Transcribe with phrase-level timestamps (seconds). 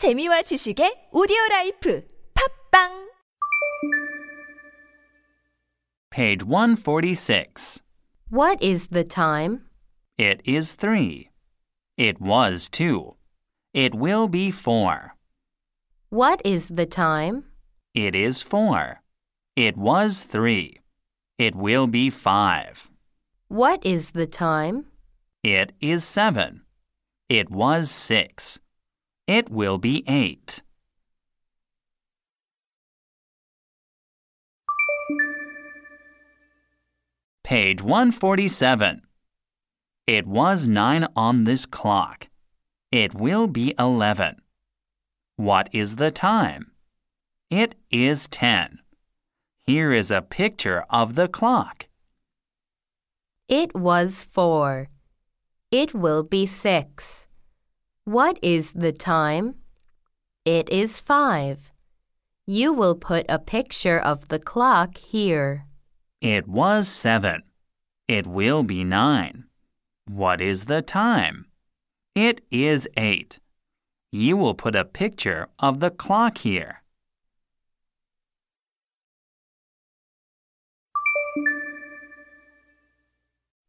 [0.00, 2.00] 재미와 지식의 오디오 라이프
[2.32, 3.10] 팟빵
[6.08, 7.82] Page 146.
[8.30, 9.68] What is the time?
[10.16, 11.28] It is 3.
[11.98, 13.12] It was 2.
[13.74, 15.12] It will be 4.
[16.08, 17.44] What is the time?
[17.92, 19.02] It is 4.
[19.54, 20.80] It was 3.
[21.36, 22.88] It will be 5.
[23.48, 24.86] What is the time?
[25.44, 26.62] It is 7.
[27.28, 28.60] It was 6.
[29.30, 30.60] It will be 8.
[37.44, 39.02] Page 147.
[40.08, 42.28] It was 9 on this clock.
[42.90, 44.42] It will be 11.
[45.36, 46.72] What is the time?
[47.50, 48.80] It is 10.
[49.64, 51.86] Here is a picture of the clock.
[53.46, 54.88] It was four.
[55.70, 57.28] It will be six.
[58.04, 59.56] What is the time?
[60.44, 61.70] It is five.
[62.46, 65.66] You will put a picture of the clock here.
[66.20, 67.42] It was 7.
[68.08, 69.44] It will be 9.
[70.06, 71.46] What is the time?
[72.14, 73.38] It is 8.
[74.12, 76.82] You will put a picture of the clock here.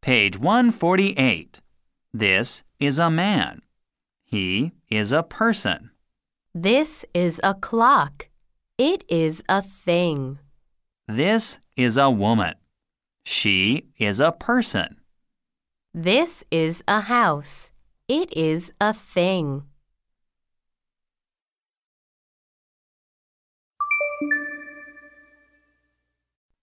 [0.00, 1.60] Page 148.
[2.12, 3.62] This is a man.
[4.32, 5.90] He is a person.
[6.54, 8.30] This is a clock.
[8.78, 10.38] It is a thing.
[11.06, 12.54] This is a woman.
[13.26, 14.96] She is a person.
[15.92, 17.72] This is a house.
[18.08, 19.64] It is a thing.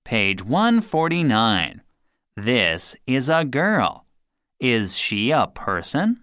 [0.04, 1.84] Page 149.
[2.36, 4.08] This is a girl.
[4.60, 6.22] Is she a person?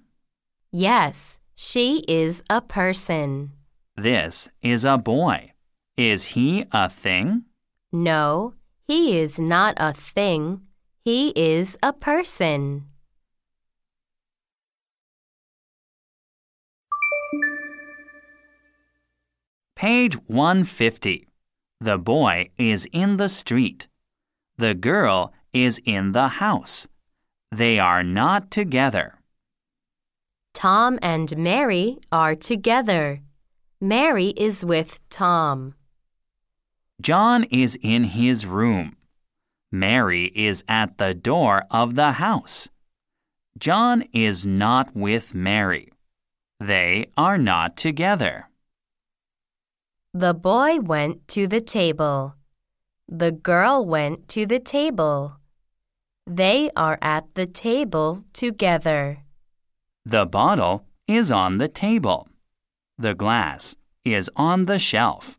[0.72, 3.52] Yes, she is a person.
[3.96, 5.52] This is a boy.
[5.96, 7.44] Is he a thing?
[7.92, 8.54] No,
[8.86, 10.62] he is not a thing.
[11.04, 12.84] He is a person.
[19.76, 21.28] Page 150.
[21.80, 23.88] The boy is in the street.
[24.56, 26.88] The girl is in the house.
[27.52, 29.15] They are not together.
[30.56, 33.20] Tom and Mary are together.
[33.78, 35.74] Mary is with Tom.
[36.98, 38.96] John is in his room.
[39.70, 42.70] Mary is at the door of the house.
[43.58, 45.92] John is not with Mary.
[46.58, 48.48] They are not together.
[50.14, 52.34] The boy went to the table.
[53.06, 55.36] The girl went to the table.
[56.26, 59.25] They are at the table together.
[60.08, 62.28] The bottle is on the table.
[62.96, 63.74] The glass
[64.04, 65.36] is on the shelf.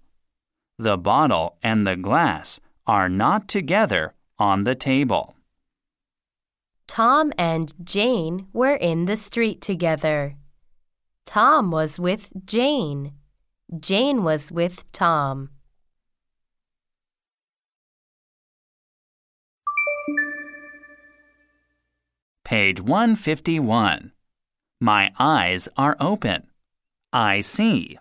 [0.77, 5.37] The bottle and the glass are not together on the table.
[6.85, 10.35] Tom and Jane were in the street together.
[11.25, 13.13] Tom was with Jane.
[13.79, 15.49] Jane was with Tom.
[22.43, 24.11] Page 151.
[24.79, 26.47] My eyes are open.
[27.11, 27.97] I see.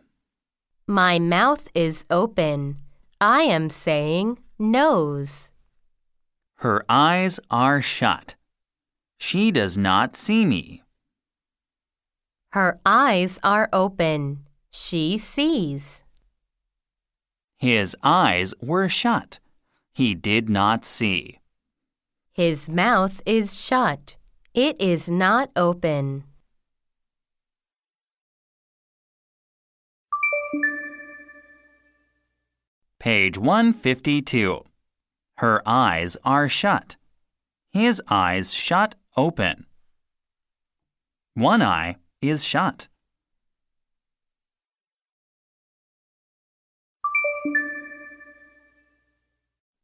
[0.87, 2.79] My mouth is open.
[3.21, 5.53] I am saying nose.
[6.57, 8.35] Her eyes are shut.
[9.19, 10.83] She does not see me.
[12.51, 14.47] Her eyes are open.
[14.71, 16.05] She sees.
[17.57, 19.41] His eyes were shut.
[19.95, 21.41] He did not see.
[22.33, 24.17] His mouth is shut.
[24.53, 26.25] It is not open.
[33.07, 34.65] Page 152.
[35.37, 36.97] Her eyes are shut.
[37.71, 39.67] His eyes shut open.
[41.35, 42.89] One eye is shut.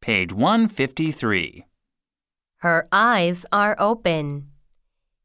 [0.00, 1.64] Page 153.
[2.56, 4.48] Her eyes are open.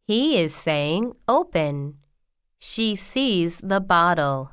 [0.05, 1.97] He is saying open.
[2.59, 4.51] She sees the bottle.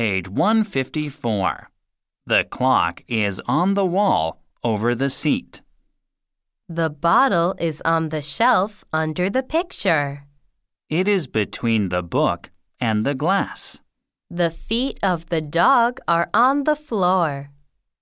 [0.00, 1.68] Page 154.
[2.24, 5.60] The clock is on the wall over the seat.
[6.70, 10.24] The bottle is on the shelf under the picture.
[10.88, 12.50] It is between the book
[12.80, 13.82] and the glass.
[14.30, 17.50] The feet of the dog are on the floor.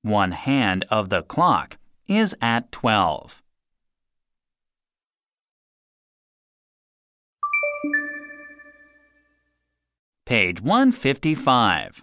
[0.03, 3.43] One hand of the clock is at 12.
[10.29, 12.03] Page 155.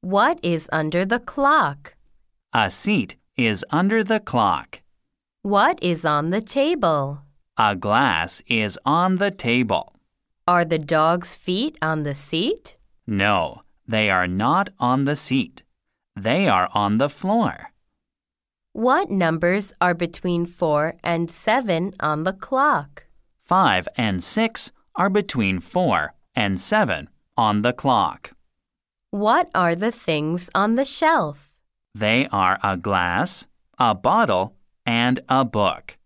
[0.00, 1.94] What is under the clock?
[2.54, 4.80] A seat is under the clock.
[5.42, 7.20] What is on the table?
[7.58, 9.94] A glass is on the table.
[10.48, 12.78] Are the dog's feet on the seat?
[13.06, 15.62] No, they are not on the seat.
[16.16, 17.72] They are on the floor.
[18.72, 23.04] What numbers are between 4 and 7 on the clock?
[23.44, 28.32] 5 and 6 are between 4 and 7 on the clock.
[29.10, 31.56] What are the things on the shelf?
[31.94, 33.46] They are a glass,
[33.78, 34.54] a bottle,
[34.86, 35.96] and a book.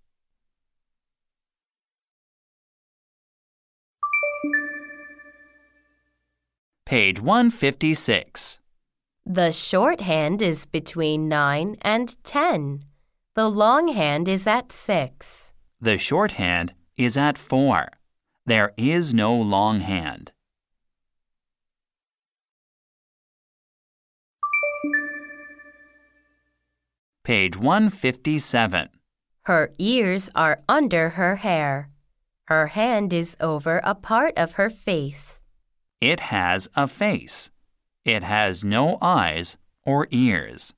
[6.86, 8.60] Page 156.
[9.26, 12.84] The short hand is between 9 and 10.
[13.34, 15.54] The long hand is at 6.
[15.80, 17.88] The shorthand is at 4.
[18.46, 19.80] There is no long
[27.24, 28.90] Page 157.
[29.44, 31.88] Her ears are under her hair.
[32.48, 35.40] Her hand is over a part of her face.
[36.02, 37.50] It has a face.
[38.04, 39.56] It has no eyes
[39.86, 40.74] or ears.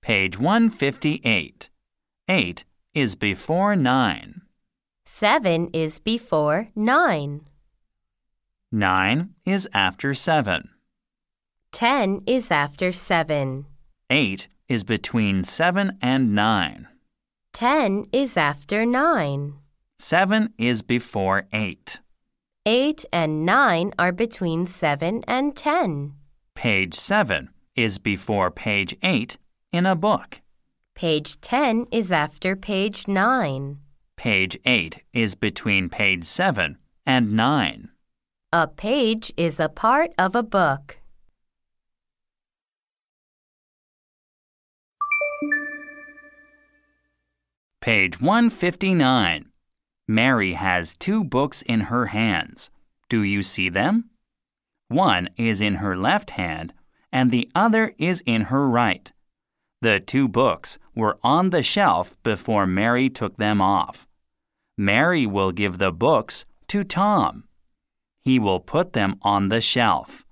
[0.00, 1.68] Page 158.
[2.28, 2.64] 8
[2.94, 4.40] is before 9.
[5.04, 7.44] 7 is before 9.
[8.72, 10.70] 9 is after 7.
[11.72, 13.66] 10 is after 7.
[14.10, 16.88] 8 is between 7 and 9.
[17.52, 19.54] 10 is after 9.
[19.98, 22.00] 7 is before 8.
[22.66, 26.14] 8 and 9 are between 7 and 10.
[26.54, 29.38] Page 7 is before page 8
[29.72, 30.40] in a book.
[30.94, 33.78] Page 10 is after page 9.
[34.16, 37.90] Page 8 is between page 7 and 9.
[38.52, 40.98] A page is a part of a book.
[47.80, 49.46] Page 159.
[50.06, 52.70] Mary has two books in her hands.
[53.08, 54.10] Do you see them?
[54.86, 56.72] One is in her left hand
[57.12, 59.12] and the other is in her right.
[59.82, 64.06] The two books were on the shelf before Mary took them off.
[64.78, 67.44] Mary will give the books to Tom.
[68.26, 70.24] He will put them on the shelf.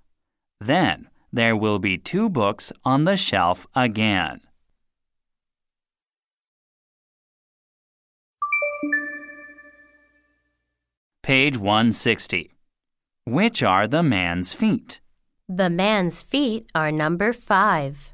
[0.61, 4.41] Then there will be two books on the shelf again.
[11.23, 12.51] Page 160.
[13.27, 15.01] Which are the man's feet?
[15.49, 18.13] The man's feet are number 5.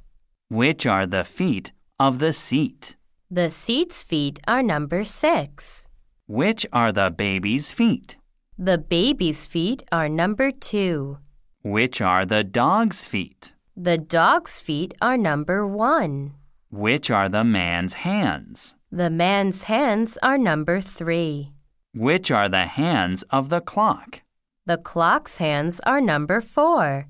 [0.51, 2.97] Which are the feet of the seat?
[3.31, 5.89] The seat's feet are number 6.
[6.27, 8.20] Which are the baby's feet?
[8.63, 11.17] The baby's feet are number 2.
[11.63, 13.55] Which are the dog's feet?
[13.75, 16.35] The dog's feet are number 1.
[16.71, 18.75] Which are the man's hands?
[18.93, 21.55] The man's hands are number 3.
[21.95, 24.21] Which are the hands of the clock?
[24.67, 27.09] The clock's hands are number 4.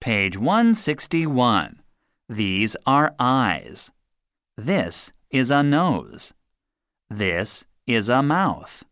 [0.00, 1.80] Page 161.
[2.28, 3.92] These are eyes.
[4.58, 6.34] This is a nose.
[7.08, 8.84] This is a mouth.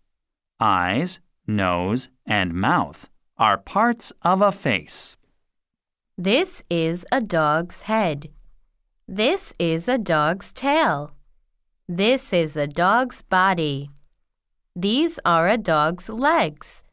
[0.59, 5.19] Eyes, nose, and mouth are parts of a face.
[6.17, 8.31] This is a dog's head.
[9.07, 11.13] This is a dog's tail.
[11.89, 13.91] This is a dog's body.
[14.75, 16.85] These are a dog's legs.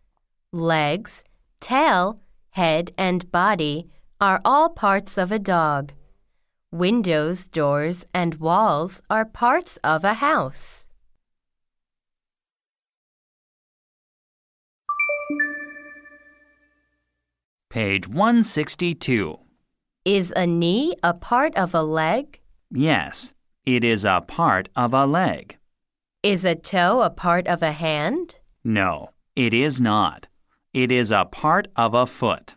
[0.52, 1.24] Legs,
[1.62, 2.20] tail,
[2.52, 3.88] head, and body
[4.20, 5.94] are all parts of a dog.
[6.72, 10.86] Windows, doors, and walls are parts of a house.
[17.70, 19.40] Page 162.
[20.04, 22.42] Is a knee a part of a leg?
[22.70, 23.34] Yes,
[23.66, 25.58] it is a part of a leg.
[26.22, 28.40] Is a toe a part of a hand?
[28.66, 30.28] No, it is not.
[30.74, 32.56] It is a part of a foot.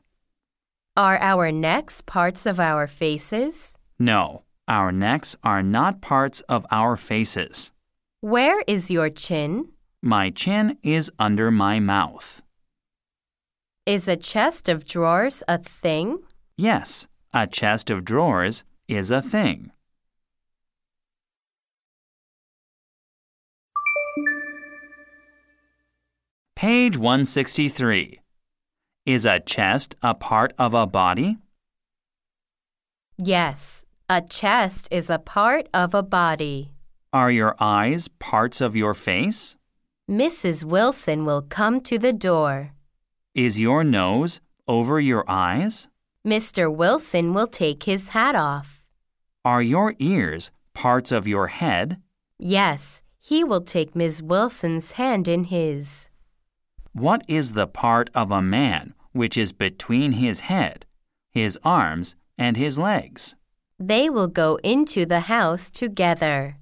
[0.96, 3.76] Are our necks parts of our faces?
[4.02, 7.70] No, our necks are not parts of our faces.
[8.22, 9.72] Where is your chin?
[10.02, 12.40] My chin is under my mouth.
[13.84, 16.20] Is a chest of drawers a thing?
[16.56, 19.70] Yes, a chest of drawers is a thing.
[26.56, 28.18] Page 163.
[29.04, 31.36] Is a chest a part of a body?
[33.22, 36.72] Yes, a chest is a part of a body.
[37.12, 39.54] Are your eyes parts of your face?
[40.10, 40.64] Mrs.
[40.64, 42.72] Wilson will come to the door.
[43.36, 45.86] Is your nose over your eyes?
[46.26, 46.74] Mr.
[46.74, 48.88] Wilson will take his hat off.
[49.44, 52.02] Are your ears parts of your head?
[52.36, 56.10] Yes, he will take Miss Wilson's hand in his.
[56.92, 60.84] What is the part of a man which is between his head,
[61.30, 63.36] his arms, and his legs?
[63.82, 66.59] They will go into the house together.